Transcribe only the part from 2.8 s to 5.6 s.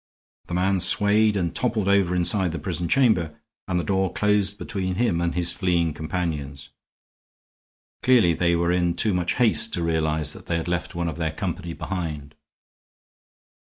chamber, and the door closed between him and his